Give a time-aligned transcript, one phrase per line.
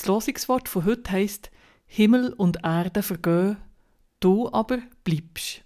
[0.00, 1.50] Das Losungswort von heute heisst
[1.84, 3.58] Himmel und Erde vergehen,
[4.18, 5.60] du aber bleibst.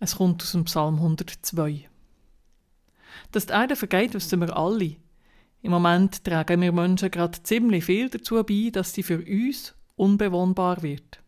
[0.00, 1.88] Es kommt aus dem Psalm 102.
[3.32, 4.96] Dass die Erde vergeht, wissen wir alle.
[5.62, 10.82] Im Moment tragen wir Menschen gerade ziemlich viel dazu bei, dass sie für uns unbewohnbar
[10.82, 11.22] wird.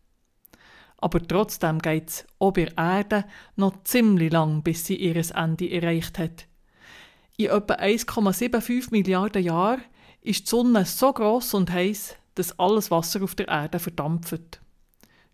[0.97, 3.25] Aber trotzdem geht es auch bei Erde
[3.55, 6.45] noch ziemlich lang, bis sie ihr Ende erreicht hat.
[7.37, 9.81] In etwa 1,75 Milliarden Jahren
[10.21, 14.61] ist die Sonne so groß und heiß, dass alles Wasser auf der Erde verdampft.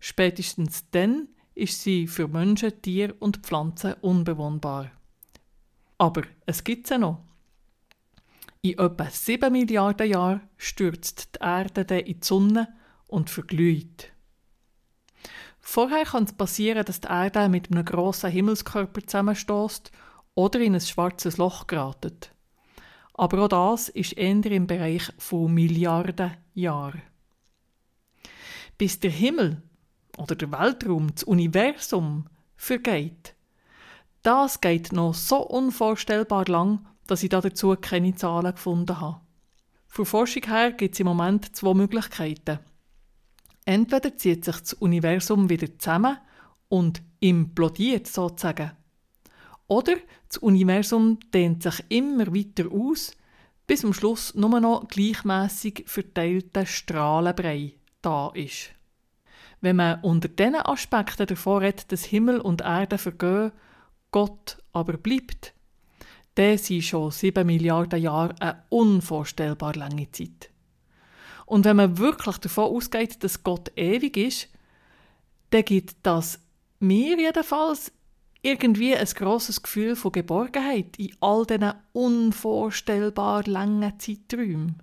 [0.00, 4.90] Spätestens dann ist sie für Menschen, Tiere und Pflanzen unbewohnbar.
[5.98, 7.24] Aber es gibt sie noch.
[8.62, 12.68] In etwa 7 Milliarden Jahren stürzt die Erde dann in die Sonne
[13.06, 14.12] und verglüht.
[15.60, 19.92] Vorher kann es passieren, dass die Erde mit einem grossen Himmelskörper zusammenstößt
[20.34, 22.32] oder in ein schwarzes Loch geratet.
[23.18, 27.02] Aber auch das ist eher im Bereich von Milliarden Jahren.
[28.78, 29.60] Bis der Himmel
[30.16, 33.34] oder der Weltraum, das Universum, vergeht.
[34.22, 39.20] Das geht noch so unvorstellbar lang, dass ich dazu keine Zahlen gefunden habe.
[39.88, 42.60] Von Forschung her gibt es im Moment zwei Möglichkeiten.
[43.64, 46.18] Entweder zieht sich das Universum wieder zusammen
[46.68, 48.77] und implodiert sozusagen.
[49.68, 49.96] Oder
[50.28, 53.12] das Universum dehnt sich immer weiter aus,
[53.66, 58.70] bis am Schluss nur noch gleichmäßig verteilter Strahlenbrei da ist.
[59.60, 63.52] Wenn man unter diesen Aspekten davor redet, dass Himmel und Erde vergehen,
[64.10, 65.52] Gott aber bleibt,
[66.36, 70.50] dann sind schon sieben Milliarden Jahre eine unvorstellbar lange Zeit.
[71.44, 74.48] Und wenn man wirklich davon ausgeht, dass Gott ewig ist,
[75.50, 76.38] dann gibt das
[76.78, 77.92] mir jedenfalls
[78.42, 84.82] irgendwie ein grosses Gefühl von Geborgenheit in all diesen unvorstellbar langen Zeiträumen.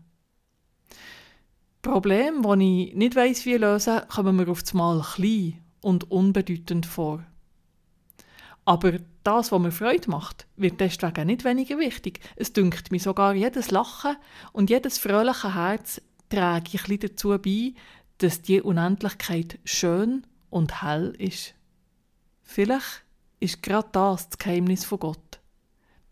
[1.82, 7.24] Probleme, die ich nicht weiss, wie lösen, kommen mir auf Mal klein und unbedeutend vor.
[8.66, 12.20] Aber das, was mir Freude macht, wird deswegen nicht weniger wichtig.
[12.36, 14.18] Es dünkt mir sogar jedes Lachen
[14.52, 17.74] und jedes fröhliche Herz trägt ein bisschen dazu bei,
[18.18, 21.54] dass die Unendlichkeit schön und hell ist.
[22.42, 23.05] Vielleicht
[23.40, 25.40] ist gerade das das Geheimnis von Gott.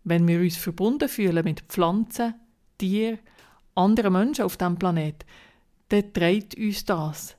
[0.04, 2.34] Wenn wir uns verbunden fühlen mit Pflanzen,
[2.78, 3.18] Tieren,
[3.74, 5.24] anderen Menschen auf diesem Planet,
[5.88, 7.36] dann trägt uns das.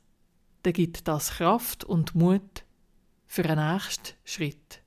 [0.63, 2.63] Dann gibt das Kraft und Mut
[3.27, 4.81] für einen nächsten Schritt.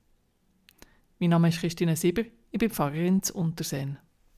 [1.19, 3.97] Mein Name ist Christine Sieber, ich bin Pfarrerin zu Unterseen.